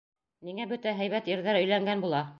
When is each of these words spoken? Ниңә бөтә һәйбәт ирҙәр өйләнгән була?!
Ниңә 0.47 0.65
бөтә 0.71 0.95
һәйбәт 1.03 1.31
ирҙәр 1.37 1.63
өйләнгән 1.63 2.07
була?! 2.07 2.29